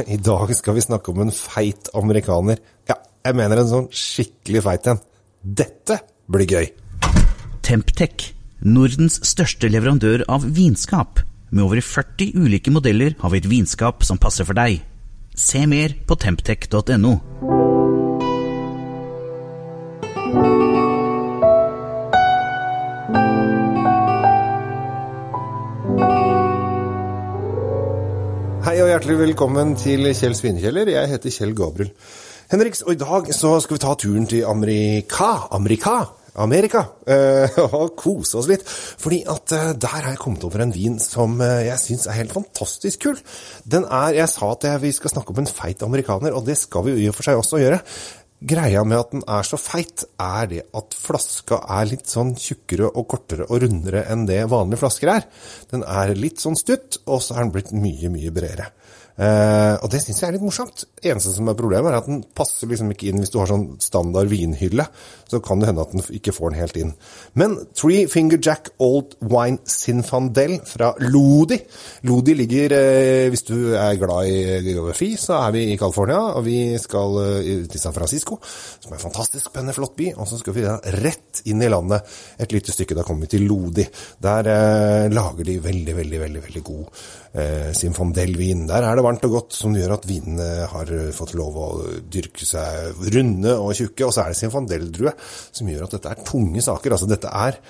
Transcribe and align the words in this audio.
I 0.14 0.18
dag 0.20 0.52
skal 0.56 0.76
vi 0.76 0.84
snakke 0.84 1.12
om 1.12 1.24
en 1.24 1.34
feit 1.34 1.90
amerikaner. 1.98 2.60
Ja, 2.88 2.98
jeg 3.26 3.38
mener 3.38 3.62
en 3.62 3.70
sånn 3.70 3.90
skikkelig 3.94 4.64
feit 4.66 4.88
en. 4.92 5.02
Dette 5.42 5.98
blir 6.30 6.48
gøy. 6.48 6.70
Temptec, 7.62 8.30
Nordens 8.62 9.18
største 9.26 9.70
leverandør 9.70 10.24
av 10.30 10.46
vinskap. 10.54 11.22
Med 11.52 11.66
over 11.66 11.82
40 11.84 12.36
ulike 12.38 12.72
modeller 12.72 13.16
har 13.20 13.34
vi 13.34 13.42
et 13.42 13.50
vinskap 13.50 14.06
som 14.06 14.20
passer 14.22 14.48
for 14.48 14.58
deg. 14.58 14.80
Se 15.36 15.66
mer 15.68 15.96
på 16.06 16.18
temptec.no. 16.20 17.16
Hei 28.62 28.76
og 28.78 28.92
hjertelig 28.92 29.16
velkommen 29.18 29.72
til 29.74 30.06
Kjell 30.14 30.36
Svinekjeller. 30.38 30.86
Jeg 30.92 31.10
heter 31.10 31.32
Kjell 31.34 31.50
Gabriel 31.58 31.88
Henriks, 32.52 32.84
og 32.86 32.92
i 32.94 33.00
dag 33.00 33.30
så 33.34 33.56
skal 33.58 33.74
vi 33.74 33.82
ta 33.82 33.94
turen 33.98 34.28
til 34.30 34.44
Amerika. 34.46 35.48
Amerika. 35.58 35.96
Amerika. 36.38 36.84
Eh, 37.02 37.58
og 37.80 37.96
kose 37.98 38.38
oss 38.38 38.46
litt. 38.46 38.62
Fordi 39.02 39.18
at 39.26 39.56
eh, 39.56 39.72
der 39.74 39.96
har 39.96 40.12
jeg 40.12 40.20
kommet 40.22 40.46
over 40.46 40.62
en 40.62 40.74
vin 40.76 41.00
som 41.02 41.40
eh, 41.42 41.64
jeg 41.72 41.82
syns 41.82 42.06
er 42.06 42.20
helt 42.20 42.36
fantastisk 42.36 43.02
kul. 43.08 43.18
Den 43.66 43.88
er 43.90 44.14
Jeg 44.20 44.30
sa 44.30 44.52
at 44.54 44.68
vi 44.84 44.94
skal 44.94 45.10
snakke 45.10 45.34
om 45.34 45.42
en 45.42 45.50
feit 45.50 45.82
amerikaner, 45.82 46.30
og 46.30 46.46
det 46.46 46.54
skal 46.62 46.86
vi 46.86 46.94
jo 46.94 47.02
i 47.02 47.10
og 47.10 47.18
for 47.18 47.26
seg 47.26 47.42
også 47.42 47.64
gjøre. 47.64 47.82
Greia 48.42 48.80
med 48.82 48.98
at 48.98 49.12
den 49.14 49.22
er 49.30 49.46
så 49.46 49.58
feit, 49.60 50.02
er 50.18 50.48
det 50.50 50.62
at 50.74 50.96
flaska 50.98 51.60
er 51.76 51.86
litt 51.92 52.10
sånn 52.10 52.32
tjukkere 52.34 52.88
og 52.90 53.06
kortere 53.12 53.46
og 53.46 53.62
rundere 53.62 54.02
enn 54.10 54.24
det 54.26 54.40
vanlige 54.50 54.80
flasker 54.80 55.12
er. 55.12 55.28
Den 55.70 55.84
er 55.86 56.14
litt 56.18 56.42
sånn 56.42 56.58
stutt, 56.58 56.98
og 57.06 57.22
så 57.22 57.36
er 57.36 57.44
den 57.44 57.52
blitt 57.54 57.70
mye, 57.76 58.10
mye 58.10 58.32
bredere. 58.34 58.72
Eh, 59.20 59.74
og 59.76 59.90
det 59.92 60.00
syns 60.00 60.22
jeg 60.22 60.30
er 60.30 60.36
litt 60.36 60.44
morsomt. 60.44 60.84
Eneste 61.04 61.34
som 61.34 61.48
er 61.50 61.56
problemet, 61.58 61.90
er 61.90 62.00
at 62.00 62.08
den 62.08 62.22
passer 62.36 62.70
liksom 62.70 62.92
ikke 62.94 63.10
inn 63.10 63.20
hvis 63.20 63.32
du 63.32 63.38
har 63.42 63.50
sånn 63.50 63.66
standard 63.82 64.30
vinhylle. 64.32 64.86
Så 65.28 65.40
kan 65.44 65.60
det 65.60 65.68
hende 65.68 65.84
at 65.84 65.92
den 65.92 66.04
ikke 66.16 66.34
får 66.34 66.52
den 66.52 66.60
helt 66.60 66.78
inn. 66.80 66.94
Men 67.38 67.56
Three 67.76 68.06
Finger 68.12 68.40
Jack 68.42 68.72
Old 68.82 69.16
Wine 69.20 69.60
Sinfandel 69.68 70.58
fra 70.68 70.92
Lodi. 71.04 71.58
Lodi 72.08 72.36
ligger, 72.36 72.76
uh, 72.76 73.28
hvis 73.32 73.46
du 73.48 73.56
er 73.78 74.00
glad 74.00 74.28
i 74.28 74.60
geografi, 74.66 75.12
så 75.20 75.38
er 75.42 75.56
vi 75.56 75.66
i 75.72 75.78
California. 75.80 76.20
Og 76.36 76.46
vi 76.48 76.58
skal 76.80 77.18
uh, 77.20 77.52
til 77.68 77.80
San 77.80 77.96
Francisco, 77.96 78.38
som 78.44 78.92
er 78.92 78.98
en 78.98 79.06
fantastisk 79.06 79.48
spennende, 79.50 79.76
flott 79.76 79.96
by. 79.98 80.12
Og 80.16 80.28
så 80.28 80.40
skal 80.40 80.56
vi 80.56 80.66
da 80.66 80.78
rett 81.00 81.44
inn 81.48 81.64
i 81.64 81.72
landet 81.72 82.12
et 82.40 82.52
lite 82.52 82.74
stykke. 82.74 82.96
Da 82.96 83.06
kommer 83.06 83.26
vi 83.26 83.34
til 83.36 83.48
Lodi. 83.48 83.86
Der 84.22 84.48
lager 85.12 85.46
de 85.46 85.56
veldig, 85.62 85.96
veldig, 85.96 86.20
veldig, 86.20 86.42
veldig 86.44 86.62
god 86.66 87.02
eh, 87.32 87.72
Sinfandel-vin. 87.76 88.66
Der 88.68 88.86
er 88.86 88.96
det 88.96 89.01
varmt 89.04 89.24
og 89.26 89.34
godt, 89.36 89.56
som 89.56 89.74
gjør 89.76 89.96
at 89.96 90.06
vinene 90.08 90.66
har 90.70 90.92
fått 91.16 91.34
lov 91.38 91.58
å 91.58 91.68
dyrke 92.12 92.46
seg 92.48 93.02
runde 93.14 93.56
og 93.58 93.74
tjukke. 93.78 94.06
Og 94.06 94.14
så 94.14 94.24
er 94.24 94.32
det 94.32 94.40
Sinfandel-drue 94.40 95.14
som 95.24 95.68
gjør 95.70 95.86
at 95.86 95.96
dette 95.96 96.14
er 96.14 96.24
tunge 96.28 96.64
saker. 96.64 96.96
Altså 96.96 97.10
dette 97.10 97.32
er 97.32 97.60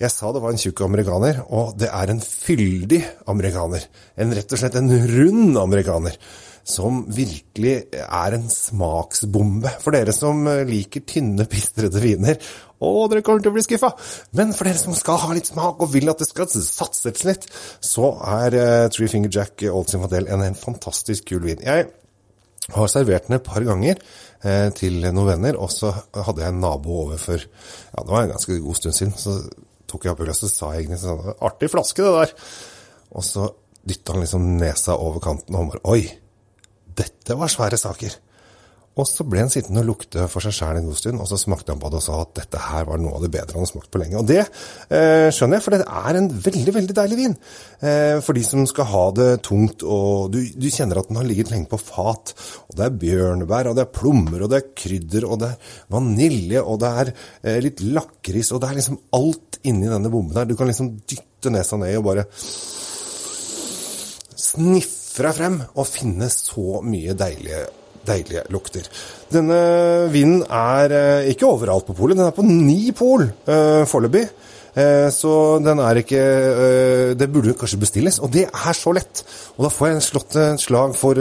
Jeg 0.00 0.12
sa 0.14 0.30
det 0.32 0.40
var 0.40 0.54
en 0.54 0.60
tjukk 0.60 0.80
amerikaner, 0.86 1.42
og 1.52 1.74
det 1.76 1.90
er 1.92 2.08
en 2.08 2.22
fyldig 2.24 3.02
amerikaner. 3.28 3.84
En 4.16 4.32
rett 4.32 4.54
og 4.54 4.62
slett 4.62 4.78
en 4.80 4.88
rund 4.88 5.58
amerikaner. 5.60 6.16
Som 6.66 7.04
virkelig 7.10 7.76
er 8.00 8.36
en 8.36 8.48
smaksbombe 8.52 9.72
for 9.82 9.96
dere 9.96 10.14
som 10.14 10.44
liker 10.68 11.04
tynne, 11.08 11.46
pistrete 11.50 12.02
viner. 12.02 12.40
Å, 12.80 12.90
dere 13.12 13.20
kommer 13.24 13.44
til 13.44 13.52
å 13.52 13.56
bli 13.56 13.64
skuffa! 13.64 13.90
Men 14.38 14.54
for 14.56 14.68
dere 14.68 14.80
som 14.80 14.96
skal 14.96 15.18
ha 15.20 15.32
litt 15.36 15.50
smak 15.50 15.82
og 15.84 15.92
vil 15.92 16.08
at 16.12 16.22
det 16.22 16.30
skal 16.30 16.48
satses 16.48 17.24
litt, 17.28 17.48
så 17.84 18.14
er 18.40 18.56
uh, 18.56 18.88
Three 18.92 19.10
Finger 19.12 19.32
Jack 19.34 19.66
Old 19.68 19.90
Simfadel 19.92 20.30
en, 20.32 20.44
en 20.46 20.56
fantastisk 20.56 21.28
kul 21.28 21.44
vin. 21.44 21.60
Jeg 21.60 21.90
har 22.74 22.88
servert 22.88 23.28
den 23.28 23.36
et 23.36 23.46
par 23.46 23.64
ganger 23.66 23.98
eh, 24.44 24.68
til 24.76 25.00
noen 25.02 25.28
venner, 25.32 25.58
og 25.58 25.72
så 25.74 25.90
hadde 25.90 26.44
jeg 26.44 26.54
en 26.54 26.62
nabo 26.62 27.00
over 27.04 27.20
for 27.20 27.40
ja, 27.40 27.98
det 27.98 28.08
var 28.12 28.24
en 28.24 28.34
ganske 28.34 28.58
god 28.62 28.78
stund 28.78 28.96
siden. 28.96 29.16
Så 29.18 29.36
tok 29.90 30.06
jeg 30.06 30.14
opp 30.14 30.22
glasset 30.22 30.48
og 30.48 30.54
sa 30.54 30.72
egentlig 30.76 31.00
sånn 31.02 31.32
Artig 31.50 31.70
flaske, 31.72 32.06
det 32.06 32.16
der. 32.16 32.34
Og 33.18 33.26
så 33.26 33.48
dytta 33.90 34.14
han 34.14 34.24
liksom 34.24 34.50
nesa 34.60 34.96
over 34.96 35.22
kanten, 35.24 35.56
og 35.56 35.64
han 35.64 35.72
bare 35.74 35.86
Oi! 35.96 36.02
Dette 36.96 37.36
var 37.38 37.52
svære 37.52 37.78
saker. 37.80 38.18
Og 38.98 39.06
så 39.06 39.22
ble 39.22 39.44
han 39.44 39.52
sittende 39.52 39.84
og 39.84 39.92
lukte 39.92 40.24
for 40.28 40.42
seg 40.42 40.52
sjæl 40.52 40.80
en 40.80 40.88
god 40.88 40.98
stund, 40.98 41.20
og 41.22 41.28
så 41.30 41.38
smakte 41.38 41.72
han 41.72 41.80
på 41.80 41.88
det 41.92 42.00
og 42.00 42.02
sa 42.04 42.16
at 42.24 42.32
dette 42.40 42.58
her 42.60 42.88
var 42.88 42.98
noe 43.00 43.14
av 43.16 43.22
det 43.22 43.30
bedre 43.32 43.54
han 43.54 43.62
har 43.62 43.70
smakt 43.70 43.90
på 43.92 44.00
lenge. 44.02 44.18
Og 44.18 44.26
det 44.26 44.40
eh, 44.42 45.28
skjønner 45.32 45.56
jeg, 45.56 45.64
for 45.64 45.76
det 45.76 45.86
er 45.86 46.18
en 46.18 46.28
veldig, 46.46 46.74
veldig 46.74 46.96
deilig 46.98 47.18
vin. 47.20 47.36
Eh, 47.86 48.16
for 48.26 48.36
de 48.36 48.42
som 48.44 48.66
skal 48.68 48.90
ha 48.90 49.04
det 49.16 49.28
tungt, 49.46 49.86
og 49.86 50.34
du, 50.34 50.40
du, 50.42 50.68
kjenner 50.74 51.00
at 51.00 51.08
den 51.08 51.20
har 51.20 51.28
ligget 51.28 51.54
lenge 51.54 51.70
på 51.70 51.78
fat. 51.80 52.34
Og 52.66 52.76
det 52.80 52.88
er 52.88 53.00
bjørnebær, 53.06 53.70
og 53.70 53.78
det 53.78 53.86
er 53.86 53.94
plommer, 53.94 54.42
og 54.42 54.52
det 54.52 54.60
er 54.60 54.70
krydder, 54.82 55.28
og 55.30 55.42
det 55.44 55.52
er 55.54 55.74
vanilje, 55.96 56.66
og 56.66 56.82
det 56.82 56.94
er 57.04 57.14
eh, 57.14 57.60
litt 57.62 57.84
lakris, 57.86 58.50
og 58.50 58.60
det 58.60 58.72
er 58.72 58.80
liksom 58.82 59.00
alt 59.16 59.60
inni 59.70 59.88
denne 59.88 60.12
bomben 60.12 60.42
her. 60.42 60.50
Du 60.50 60.58
kan 60.58 60.68
liksom 60.68 60.96
dytte 61.06 61.54
nesa 61.54 61.78
ned 61.78 61.94
og 62.02 62.08
bare 62.10 62.26
sniffe 64.40 64.99
deg 65.18 65.36
frem 65.36 65.60
og 65.74 65.88
finne 65.88 66.30
så 66.32 66.80
mye 66.86 67.16
deilige 67.18 67.66
deilige 68.06 68.44
lukter. 68.52 68.86
Denne 69.32 69.58
vinen 70.12 70.44
er 70.46 70.94
eh, 70.94 71.32
ikke 71.34 71.48
overalt 71.50 71.88
på 71.88 71.96
polet, 71.98 72.18
den 72.18 72.28
er 72.28 72.36
på 72.36 72.46
ni 72.46 72.94
pol 72.96 73.26
uh, 73.28 73.84
foreløpig. 73.88 74.24
Uh, 74.70 75.08
så 75.10 75.32
den 75.58 75.80
er 75.82 75.98
ikke 75.98 76.18
uh, 76.22 77.08
Det 77.18 77.26
burde 77.32 77.56
kanskje 77.58 77.80
bestilles, 77.82 78.20
og 78.22 78.30
det 78.34 78.44
er 78.46 78.76
så 78.76 78.94
lett. 78.94 79.24
Og 79.56 79.66
da 79.66 79.72
får 79.74 79.90
jeg 79.90 80.04
slått 80.06 80.38
et 80.40 80.62
slag 80.62 80.94
for 80.98 81.18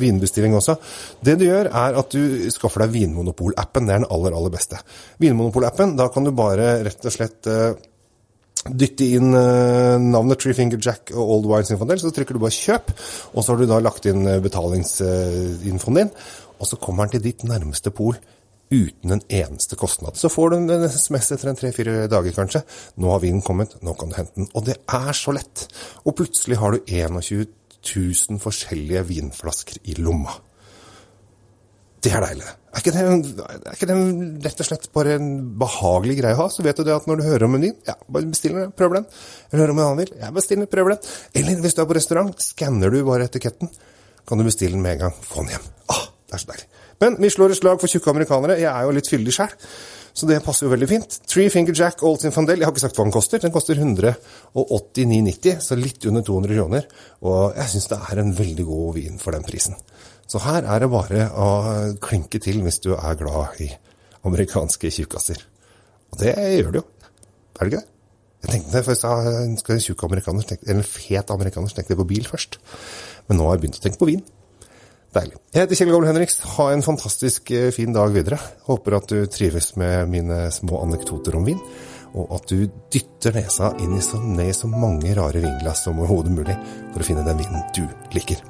vinbestilling 0.00 0.56
også. 0.56 0.78
Det 1.22 1.36
du 1.40 1.46
gjør, 1.46 1.70
er 1.70 2.00
at 2.00 2.16
du 2.16 2.50
skaffer 2.52 2.86
deg 2.86 2.96
Vinmonopol-appen. 2.96 3.86
Det 3.86 3.94
er 3.94 4.02
den 4.02 4.10
aller, 4.10 4.34
aller 4.36 4.54
beste. 4.54 4.80
Vinmonopol-appen, 5.22 5.94
da 6.00 6.08
kan 6.12 6.26
du 6.26 6.34
bare 6.34 6.80
rett 6.88 7.06
og 7.06 7.14
slett 7.14 7.52
dytte 8.68 9.06
inn 9.16 9.32
uh, 9.32 9.96
navnet 10.00 10.42
Tree 10.42 10.56
Finger 10.56 10.80
Jack 10.82 11.14
og 11.14 11.36
Old 11.36 11.48
Wine 11.48 11.76
Infondel, 11.76 12.02
så 12.02 12.12
trykker 12.12 12.36
du 12.36 12.42
bare 12.42 12.56
'kjøp', 12.56 12.92
og 13.32 13.44
så 13.44 13.52
har 13.52 13.60
du 13.60 13.70
da 13.70 13.80
lagt 13.80 14.08
inn 14.10 14.26
betalingsinfoen 14.44 16.02
din, 16.02 16.12
og 16.60 16.68
så 16.68 16.76
kommer 16.76 17.08
den 17.08 17.16
til 17.16 17.30
ditt 17.30 17.46
nærmeste 17.48 17.92
pol 17.94 18.18
uten 18.70 19.14
en 19.16 19.22
eneste 19.28 19.76
kostnad. 19.76 20.16
Så 20.16 20.30
får 20.30 20.50
du 20.50 20.56
en 20.56 20.88
SMS 20.88 21.32
etter 21.34 21.50
en 21.50 21.58
tre-fire 21.58 22.06
dager, 22.10 22.34
kanskje. 22.36 22.62
'Nå 22.96 23.10
har 23.10 23.24
vinen 23.24 23.42
kommet, 23.42 23.74
nå 23.82 23.94
kan 23.98 24.10
du 24.10 24.16
hente 24.16 24.36
den.' 24.36 24.52
Og 24.54 24.66
det 24.66 24.76
er 24.88 25.12
så 25.12 25.34
lett. 25.34 25.66
Og 26.04 26.14
plutselig 26.14 26.58
har 26.58 26.70
du 26.70 26.78
21 26.86 27.46
000 27.80 28.38
forskjellige 28.38 29.06
vinflasker 29.08 29.80
i 29.84 29.94
lomma. 29.98 30.36
Det 32.00 32.12
er 32.16 32.24
deilig. 32.24 32.48
Er 32.70 32.80
ikke, 32.80 32.92
det, 32.94 33.00
er 33.42 33.74
ikke 33.74 33.88
det 33.90 33.96
rett 34.46 34.60
og 34.62 34.68
slett 34.68 34.86
bare 34.94 35.16
en 35.18 35.30
behagelig 35.60 36.14
greie 36.20 36.36
å 36.36 36.44
ha? 36.44 36.46
Så 36.52 36.64
vet 36.64 36.78
du 36.78 36.84
det 36.86 36.94
at 36.94 37.08
når 37.10 37.20
du 37.20 37.24
hører 37.26 37.44
om 37.44 37.52
menyen, 37.56 37.74
ja, 37.88 37.96
bare 38.08 38.30
bestiller 38.30 38.64
den, 38.64 38.74
prøver 38.78 39.00
den. 39.00 39.08
Eller 39.50 39.64
hører 39.64 39.74
om 39.74 39.80
en 39.80 39.86
annen 39.88 40.00
vil, 40.04 40.12
ja, 40.22 40.30
bestill 40.32 40.62
den, 40.62 40.70
prøver 40.70 40.94
den. 40.94 41.10
Eller 41.36 41.60
hvis 41.64 41.76
du 41.76 41.82
er 41.82 41.88
på 41.90 41.98
restaurant, 41.98 42.46
skanner 42.46 42.94
du 42.94 43.02
bare 43.04 43.26
etiketten, 43.28 43.72
kan 44.28 44.40
du 44.40 44.46
bestille 44.46 44.78
den 44.78 44.86
med 44.86 44.96
en 44.96 45.08
gang. 45.08 45.18
Få 45.26 45.42
den 45.42 45.52
hjem. 45.56 45.66
Ah, 45.92 46.06
det 46.30 46.38
er 46.38 46.44
så 46.44 46.52
deilig. 46.54 46.68
Men 47.00 47.16
vi 47.20 47.30
slår 47.32 47.54
et 47.54 47.60
slag 47.60 47.80
for 47.80 47.88
tjukke 47.88 48.12
amerikanere. 48.12 48.58
Jeg 48.60 48.68
er 48.68 48.84
jo 48.84 48.92
litt 48.92 49.08
fyldig 49.08 49.32
sjæl, 49.32 49.52
så 50.12 50.26
det 50.28 50.40
passer 50.44 50.66
jo 50.66 50.72
veldig 50.74 50.88
fint. 50.90 51.16
Three 51.30 51.48
Finger 51.52 51.76
Jack 51.76 52.02
Old 52.04 52.20
Sinfandel, 52.20 52.60
jeg 52.60 52.68
har 52.68 52.74
ikke 52.74 52.82
sagt 52.82 52.98
hva 52.98 53.06
den 53.06 53.14
koster. 53.14 53.40
Den 53.40 53.54
koster 53.54 53.78
189,90, 53.80 55.62
så 55.64 55.78
litt 55.78 56.04
under 56.10 56.24
200 56.26 56.58
kroner. 56.58 56.88
Og 57.24 57.56
jeg 57.56 57.72
syns 57.72 57.88
det 57.92 58.00
er 58.04 58.20
en 58.20 58.34
veldig 58.36 58.66
god 58.68 58.90
vin 58.98 59.22
for 59.22 59.36
den 59.36 59.46
prisen. 59.46 59.78
Så 60.30 60.42
her 60.44 60.66
er 60.68 60.82
det 60.82 60.90
bare 60.92 61.24
å 61.32 61.48
klinke 62.04 62.38
til 62.42 62.60
hvis 62.66 62.82
du 62.84 62.92
er 62.94 63.16
glad 63.18 63.62
i 63.64 63.70
amerikanske 64.28 64.92
tjukkaser. 64.92 65.40
Og 66.12 66.20
det 66.20 66.34
gjør 66.36 66.74
det 66.74 66.82
jo. 66.82 66.84
Er 67.56 67.64
det 67.64 67.70
ikke 67.70 67.80
det? 67.80 67.86
Jeg 68.40 68.52
tenkte 68.54 68.72
det, 68.72 68.84
for 68.84 68.94
jeg 68.94 69.00
sa 69.00 69.16
en 69.42 69.80
tjukk 69.84 70.04
amerikaner, 70.06 70.52
eller 70.72 70.86
fet 70.86 71.32
amerikaner, 71.32 71.72
tenkte 71.76 71.92
jeg 71.92 72.00
på 72.00 72.08
bil 72.08 72.28
først. 72.28 72.60
Men 73.28 73.40
nå 73.40 73.48
har 73.48 73.56
jeg 73.56 73.64
begynt 73.64 73.80
å 73.80 73.82
tenke 73.84 74.00
på 74.00 74.08
vin. 74.08 74.22
Deilig. 75.10 75.40
Jeg 75.50 75.64
heter 75.64 75.78
Kjell 75.78 75.88
Gabriel 75.90 76.12
Henriks. 76.12 76.36
Ha 76.54 76.68
en 76.70 76.84
fantastisk 76.86 77.50
fin 77.74 77.94
dag 77.94 78.12
videre. 78.14 78.36
Håper 78.68 78.94
at 79.00 79.10
du 79.10 79.24
trives 79.26 79.72
med 79.80 80.06
mine 80.12 80.44
små 80.54 80.84
anekdoter 80.84 81.34
om 81.34 81.48
vin. 81.48 81.58
Og 82.14 82.30
at 82.36 82.46
du 82.50 82.62
dytter 82.94 83.34
nesa 83.34 83.72
inn 83.82 83.96
i 83.96 84.02
så, 84.02 84.20
ned 84.22 84.54
så 84.54 84.70
mange 84.70 85.10
rare 85.18 85.42
vinglass 85.42 85.82
som 85.86 85.98
overhodet 85.98 86.34
mulig 86.34 86.54
for 86.92 87.02
å 87.02 87.06
finne 87.06 87.24
den 87.26 87.38
vinen 87.42 87.66
du 87.74 87.82
liker. 88.14 88.42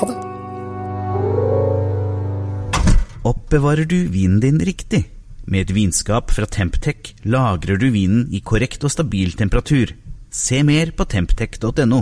Ha 0.00 0.08
det! 0.08 0.18
Oppbevarer 3.28 3.84
du 3.84 3.98
vinen 4.08 4.40
din 4.40 4.60
riktig? 4.64 5.02
Med 5.44 5.66
et 5.66 5.74
vinskap 5.76 6.32
fra 6.32 6.48
Temptec 6.48 7.12
lagrer 7.28 7.76
du 7.80 7.90
vinen 7.92 8.28
i 8.32 8.40
korrekt 8.40 8.84
og 8.86 8.92
stabil 8.96 9.36
temperatur. 9.36 9.92
Se 10.32 10.62
mer 10.64 10.94
på 10.96 11.04
temptec.no. 11.04 12.00